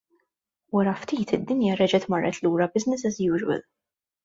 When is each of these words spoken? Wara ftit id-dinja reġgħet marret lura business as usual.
Wara 0.77 0.93
ftit 1.01 1.33
id-dinja 1.37 1.77
reġgħet 1.83 2.09
marret 2.15 2.41
lura 2.47 2.71
business 2.79 3.09
as 3.13 3.23
usual. 3.37 3.65